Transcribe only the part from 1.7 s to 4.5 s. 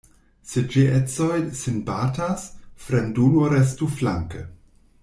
batas, fremdulo restu flanke.